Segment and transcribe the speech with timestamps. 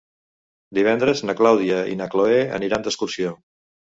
[0.77, 3.35] Divendres na Clàudia i na Cloè aniran d'excursió.